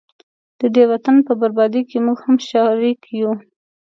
[0.59, 3.33] ددې وطن په بربادۍ کي موږه هم شریک وو